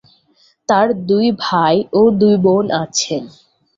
তার 0.69 0.87
দুই 1.07 1.27
ভাই 1.43 1.75
ও 1.93 2.01
দুই 2.19 2.35
বোন 2.43 2.65
আছেন। 2.81 3.23